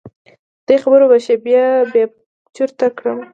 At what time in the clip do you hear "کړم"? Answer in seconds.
2.97-3.17